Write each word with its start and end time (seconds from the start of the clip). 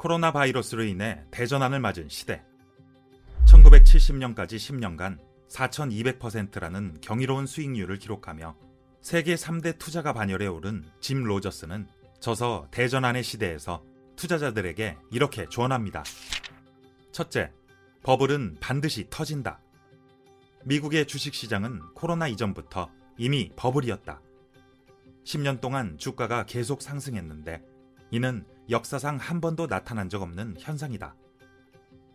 코로나 0.00 0.32
바이러스로 0.32 0.82
인해 0.84 1.22
대전환을 1.30 1.78
맞은 1.78 2.08
시대. 2.08 2.42
1970년까지 3.44 4.56
10년간 4.56 5.18
4,200%라는 5.50 6.96
경이로운 7.02 7.44
수익률을 7.44 7.98
기록하며 7.98 8.56
세계 9.02 9.34
3대 9.34 9.78
투자가 9.78 10.14
반열에 10.14 10.46
오른 10.46 10.82
짐 11.00 11.22
로저스는 11.22 11.86
저서 12.18 12.66
대전환의 12.70 13.22
시대에서 13.22 13.84
투자자들에게 14.16 14.96
이렇게 15.12 15.44
조언합니다. 15.50 16.02
첫째, 17.12 17.52
버블은 18.02 18.56
반드시 18.58 19.06
터진다. 19.10 19.60
미국의 20.64 21.08
주식시장은 21.08 21.92
코로나 21.94 22.26
이전부터 22.26 22.90
이미 23.18 23.50
버블이었다. 23.54 24.22
10년 25.24 25.60
동안 25.60 25.98
주가가 25.98 26.46
계속 26.46 26.80
상승했는데 26.80 27.62
이는 28.12 28.46
역사상 28.70 29.16
한 29.16 29.40
번도 29.40 29.66
나타난 29.66 30.08
적 30.08 30.22
없는 30.22 30.54
현상이다. 30.58 31.16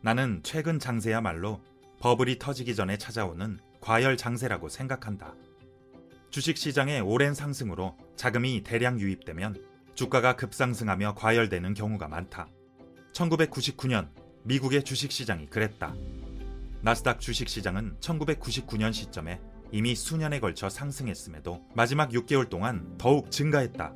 나는 0.01 0.39
최근 0.43 0.79
장세야말로 0.79 1.61
버블이 1.99 2.39
터지기 2.39 2.75
전에 2.75 2.97
찾아오는 2.97 3.59
과열 3.81 4.15
장세라고 4.15 4.69
생각한다. 4.69 5.35
주식시장의 6.29 7.01
오랜 7.01 7.33
상승으로 7.33 7.97
자금이 8.15 8.63
대량 8.63 8.99
유입되면 8.99 9.65
주가가 9.95 10.37
급상승하며 10.37 11.15
과열되는 11.15 11.73
경우가 11.73 12.07
많다. 12.07 12.47
1999년 13.11 14.09
미국의 14.43 14.83
주식시장이 14.83 15.47
그랬다. 15.47 15.93
나스닥 16.81 17.19
주식시장은 17.19 17.97
1999년 17.99 18.93
시점에 18.93 19.41
이미 19.71 19.93
수년에 19.93 20.39
걸쳐 20.39 20.69
상승했음에도 20.69 21.65
마지막 21.73 22.11
6개월 22.11 22.49
동안 22.49 22.97
더욱 22.97 23.29
증가했다. 23.31 23.93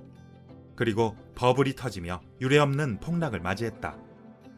그리고 0.79 1.17
버블이 1.35 1.73
터지며 1.75 2.21
유례없는 2.39 3.01
폭락을 3.01 3.41
맞이했다. 3.41 3.97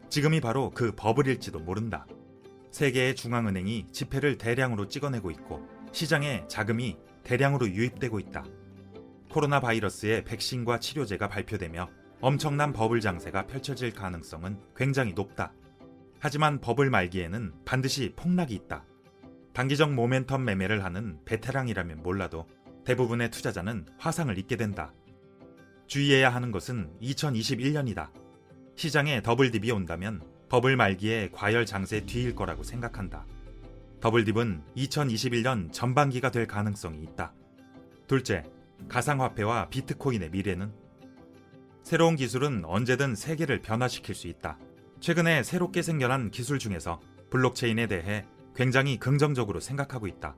지금이 0.08 0.40
바로 0.40 0.70
그 0.70 0.92
버블일지도 0.94 1.58
모른다. 1.58 2.06
세계의 2.70 3.16
중앙은행이 3.16 3.88
지폐를 3.90 4.38
대량으로 4.38 4.86
찍어내고 4.86 5.32
있고 5.32 5.66
시장에 5.90 6.44
자금이 6.46 6.96
대량으로 7.24 7.68
유입되고 7.68 8.20
있다. 8.20 8.44
코로나 9.32 9.58
바이러스의 9.58 10.22
백신과 10.22 10.78
치료제가 10.78 11.26
발표되며 11.26 11.88
엄청난 12.20 12.72
버블 12.72 13.00
장세가 13.00 13.48
펼쳐질 13.48 13.92
가능성은 13.92 14.60
굉장히 14.76 15.14
높다. 15.14 15.52
하지만 16.20 16.60
버블 16.60 16.88
말기에는 16.88 17.52
반드시 17.64 18.12
폭락이 18.14 18.54
있다. 18.54 18.84
단기적 19.54 19.90
모멘텀 19.90 20.42
매매를 20.42 20.84
하는 20.84 21.18
베테랑이라면 21.24 22.04
몰라도 22.04 22.46
대부분의 22.84 23.32
투자자는 23.32 23.86
화상을 23.98 24.38
입게 24.38 24.54
된다. 24.54 24.92
주의해야 25.86 26.30
하는 26.30 26.50
것은 26.52 26.90
2021년이다. 27.00 28.10
시장에 28.76 29.22
더블딥이 29.22 29.70
온다면 29.70 30.22
버블 30.48 30.76
말기에 30.76 31.30
과열 31.32 31.66
장세 31.66 32.04
뒤일 32.04 32.34
거라고 32.34 32.62
생각한다. 32.62 33.26
더블딥은 34.00 34.62
2021년 34.76 35.72
전반기가 35.72 36.30
될 36.30 36.46
가능성이 36.46 37.02
있다. 37.02 37.32
둘째, 38.06 38.44
가상화폐와 38.88 39.68
비트코인의 39.68 40.30
미래는 40.30 40.72
새로운 41.82 42.16
기술은 42.16 42.64
언제든 42.64 43.14
세계를 43.14 43.62
변화시킬 43.62 44.14
수 44.14 44.28
있다. 44.28 44.58
최근에 45.00 45.42
새롭게 45.42 45.82
생겨난 45.82 46.30
기술 46.30 46.58
중에서 46.58 47.00
블록체인에 47.30 47.86
대해 47.86 48.24
굉장히 48.54 48.98
긍정적으로 48.98 49.60
생각하고 49.60 50.06
있다. 50.06 50.36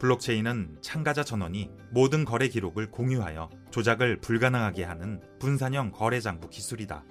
블록체인은 0.00 0.78
참가자 0.80 1.22
전원이 1.22 1.70
모든 1.90 2.24
거래 2.24 2.48
기록을 2.48 2.90
공유하여 2.90 3.50
조작을 3.70 4.16
불가능하게 4.22 4.82
하는 4.82 5.20
분산형 5.38 5.92
거래 5.92 6.20
장부 6.20 6.48
기술이다. 6.48 7.04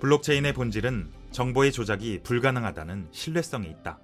블록체인의 0.00 0.54
본질은 0.54 1.12
정보의 1.30 1.72
조작이 1.72 2.20
불가능하다는 2.22 3.08
신뢰성에 3.10 3.68
있다. 3.68 4.00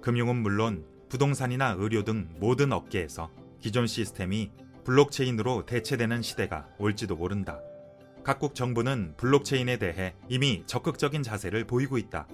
금융은 0.00 0.36
물론 0.36 0.86
부동산이나 1.10 1.76
의료 1.78 2.04
등 2.04 2.30
모든 2.40 2.72
업계에서 2.72 3.30
기존 3.60 3.86
시스템이 3.86 4.50
블록체인으로 4.84 5.66
대체되는 5.66 6.22
시대가 6.22 6.66
올지도 6.78 7.16
모른다. 7.16 7.60
각국 8.24 8.54
정부는 8.54 9.12
블록체인에 9.18 9.76
대해 9.76 10.14
이미 10.30 10.62
적극적인 10.64 11.22
자세를 11.22 11.66
보이고 11.66 11.98
있다. 11.98 12.26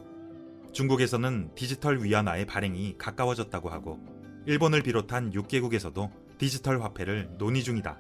중국에서는 0.73 1.51
디지털 1.57 2.05
위안화의 2.05 2.47
발행이 2.47 2.99
가까워졌다고 2.99 3.69
하고 3.69 4.22
일본을 4.45 4.83
비롯한 4.83 5.31
6개국에서도 5.31 6.11
디지털 6.39 6.83
화폐를 6.83 7.31
논의 7.39 7.63
중이다. 7.63 7.97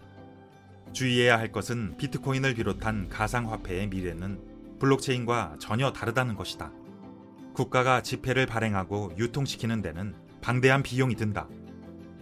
주의해야 0.92 1.38
할 1.38 1.52
것은 1.52 1.96
비트코인을 1.96 2.54
비롯한 2.54 3.08
가상화폐의 3.08 3.88
미래는 3.88 4.78
블록체인과 4.80 5.56
전혀 5.60 5.92
다르다는 5.92 6.34
것이다. 6.34 6.72
국가가 7.54 8.02
지폐를 8.02 8.46
발행하고 8.46 9.12
유통시키는 9.16 9.82
데는 9.82 10.14
방대한 10.40 10.82
비용이 10.82 11.14
든다. 11.14 11.48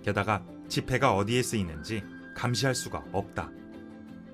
게다가 0.05 0.45
지폐가 0.69 1.15
어디에 1.15 1.43
쓰이는지 1.43 2.03
감시할 2.37 2.75
수가 2.75 3.05
없다. 3.13 3.51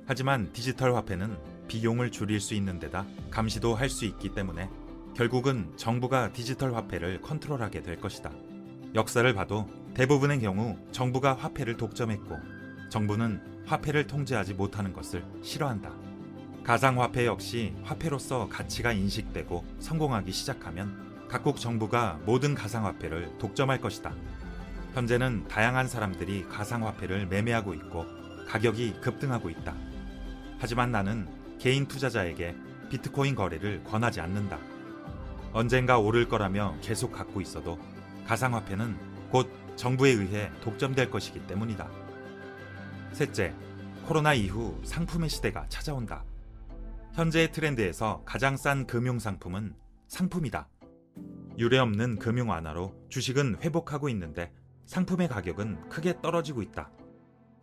하지만 0.06 0.52
디지털 0.52 0.96
화폐는 0.96 1.36
비용을 1.69 2.10
줄일 2.10 2.41
수 2.41 2.54
있는 2.54 2.78
데다 2.80 3.06
감시도 3.30 3.75
할 3.75 3.88
수 3.88 4.04
있기 4.04 4.34
때문에 4.34 4.69
결국은 5.14 5.72
정부가 5.76 6.32
디지털 6.32 6.75
화폐를 6.75 7.20
컨트롤하게 7.20 7.82
될 7.82 8.00
것이다. 8.00 8.32
역사를 8.96 9.30
봐도 9.34 9.68
대부분의 9.92 10.40
경우 10.40 10.78
정부가 10.90 11.34
화폐를 11.34 11.76
독점했고 11.76 12.34
정부는 12.88 13.42
화폐를 13.66 14.06
통제하지 14.06 14.54
못하는 14.54 14.94
것을 14.94 15.22
싫어한다. 15.42 15.92
가상화폐 16.64 17.26
역시 17.26 17.74
화폐로서 17.82 18.48
가치가 18.48 18.92
인식되고 18.92 19.66
성공하기 19.80 20.32
시작하면 20.32 21.28
각국 21.28 21.60
정부가 21.60 22.18
모든 22.24 22.54
가상화폐를 22.54 23.36
독점할 23.36 23.82
것이다. 23.82 24.14
현재는 24.94 25.46
다양한 25.46 25.88
사람들이 25.88 26.46
가상화폐를 26.48 27.26
매매하고 27.26 27.74
있고 27.74 28.06
가격이 28.48 29.00
급등하고 29.02 29.50
있다. 29.50 29.74
하지만 30.58 30.90
나는 30.90 31.28
개인 31.58 31.86
투자자에게 31.86 32.56
비트코인 32.88 33.34
거래를 33.34 33.84
권하지 33.84 34.22
않는다. 34.22 34.58
언젠가 35.52 35.98
오를 35.98 36.26
거라며 36.28 36.74
계속 36.80 37.12
갖고 37.12 37.42
있어도 37.42 37.78
가상화폐는 38.26 38.97
곧 39.31 39.50
정부에 39.76 40.10
의해 40.10 40.50
독점될 40.60 41.10
것이기 41.10 41.47
때문이다. 41.47 41.88
셋째, 43.12 43.54
코로나 44.06 44.34
이후 44.34 44.78
상품의 44.84 45.28
시대가 45.28 45.66
찾아온다. 45.69 46.25
현재의 47.14 47.50
트렌드에서 47.50 48.22
가장 48.25 48.56
싼 48.56 48.87
금융 48.87 49.19
상품은 49.19 49.75
상품이다. 50.09 50.69
유례없는 51.59 52.19
금융 52.19 52.50
완화로 52.50 52.94
주식은 53.09 53.59
회복하고 53.62 54.09
있는데 54.10 54.53
상품의 54.84 55.28
가격은 55.28 55.88
크게 55.88 56.20
떨어지고 56.20 56.62
있다. 56.62 56.91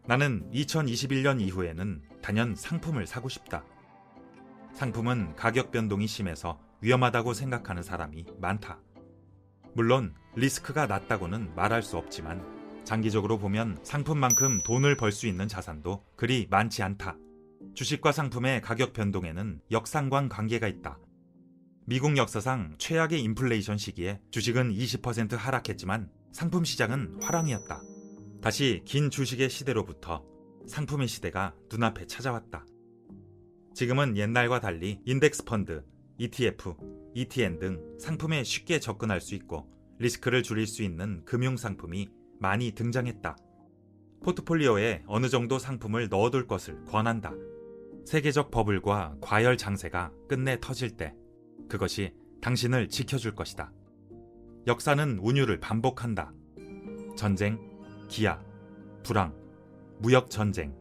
나는 0.05 0.49
2021년 0.51 1.39
이후에는 1.39 2.01
단연 2.21 2.55
상품을 2.55 3.07
사고 3.07 3.29
싶다. 3.29 3.63
상품은 4.73 5.35
가격 5.35 5.71
변동이 5.71 6.07
심해서 6.07 6.59
위험하다고 6.81 7.33
생각하는 7.33 7.83
사람이 7.83 8.25
많다. 8.39 8.79
물론 9.75 10.13
리스크가 10.35 10.87
낮다고는 10.87 11.55
말할 11.55 11.81
수 11.81 11.97
없지만 11.97 12.43
장기적으로 12.83 13.37
보면 13.39 13.79
상품만큼 13.83 14.61
돈을 14.63 14.97
벌 14.97 15.11
수 15.11 15.27
있는 15.27 15.47
자산도 15.47 16.03
그리 16.15 16.47
많지 16.49 16.83
않다. 16.83 17.17
주식과 17.73 18.11
상품의 18.11 18.61
가격 18.61 18.93
변동에는 18.93 19.61
역상관 19.71 20.29
관계가 20.29 20.67
있다. 20.67 20.99
미국 21.85 22.17
역사상 22.17 22.75
최악의 22.77 23.21
인플레이션 23.23 23.77
시기에 23.77 24.21
주식은 24.31 24.71
20% 24.73 25.35
하락했지만 25.35 26.09
상품 26.31 26.63
시장은 26.63 27.19
화랑이었다. 27.21 27.81
다시 28.41 28.81
긴 28.85 29.09
주식의 29.09 29.49
시대로부터 29.49 30.23
상품의 30.67 31.07
시대가 31.07 31.53
눈앞에 31.71 32.05
찾아왔다. 32.05 32.65
지금은 33.73 34.17
옛날과 34.17 34.59
달리 34.59 34.99
인덱스 35.05 35.45
펀드, 35.45 35.83
ETF, 36.23 36.75
ETN 37.13 37.59
등 37.59 37.97
상품에 37.99 38.45
쉽게 38.45 38.79
접근할 38.79 39.19
수 39.19 39.35
있고 39.35 39.67
리스크를 39.99 40.41
줄일 40.41 40.67
수 40.67 40.81
있는 40.81 41.21
금융 41.25 41.57
상품이 41.57 42.09
많이 42.39 42.71
등장했다. 42.71 43.35
포트폴리오에 44.23 45.03
어느 45.05 45.27
정도 45.27 45.59
상품을 45.59 46.07
넣어둘 46.07 46.47
것을 46.47 46.85
권한다. 46.85 47.33
세계적 48.05 48.51
버블과 48.51 49.17
과열 49.19 49.57
장세가 49.57 50.13
끝내 50.29 50.59
터질 50.61 50.95
때 50.95 51.13
그것이 51.67 52.13
당신을 52.41 52.87
지켜줄 52.87 53.35
것이다. 53.35 53.73
역사는 54.65 55.19
운율을 55.21 55.59
반복한다. 55.59 56.33
전쟁, 57.17 57.59
기아, 58.07 58.41
불황, 59.03 59.35
무역 59.99 60.29
전쟁, 60.29 60.73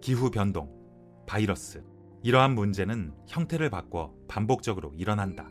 기후 0.00 0.30
변동, 0.30 0.72
바이러스. 1.26 1.82
이러한 2.24 2.54
문제는 2.54 3.12
형태를 3.26 3.68
바꿔 3.68 4.14
반복적으로 4.28 4.94
일어난다. 4.96 5.46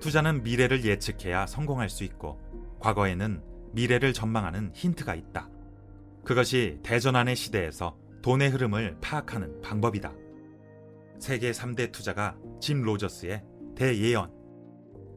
투자는 0.00 0.42
미래를 0.42 0.84
예측해야 0.84 1.46
성공할 1.46 1.88
수 1.88 2.02
있고 2.02 2.40
과거에는 2.80 3.40
미래를 3.70 4.12
전망하는 4.12 4.72
힌트가 4.74 5.14
있다. 5.14 5.48
그것이 6.24 6.80
대전환의 6.82 7.36
시대에서 7.36 7.96
돈의 8.20 8.50
흐름을 8.50 8.96
파악하는 9.00 9.62
방법이다. 9.62 10.12
세계 11.20 11.52
3대 11.52 11.92
투자가 11.92 12.36
짐 12.60 12.82
로저스의 12.82 13.44
대예언. 13.76 14.32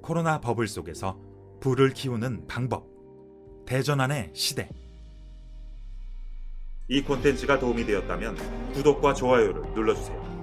코로나 0.03 0.39
버블 0.39 0.67
속에서 0.67 1.19
부를 1.59 1.93
키우는 1.93 2.45
방법. 2.45 2.85
대전환의 3.65 4.33
시대. 4.35 4.69
이 6.87 7.01
콘텐츠가 7.01 7.57
도움이 7.57 7.85
되었다면 7.87 8.73
구독과 8.73 9.15
좋아요를 9.15 9.73
눌러주세요. 9.73 10.38